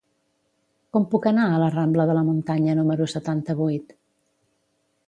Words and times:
Com 0.97 1.05
puc 1.11 1.27
anar 1.31 1.45
a 1.49 1.59
la 1.65 1.69
rambla 1.75 2.09
de 2.13 2.17
la 2.19 2.25
Muntanya 2.31 2.77
número 2.81 3.09
setanta-vuit? 3.17 3.97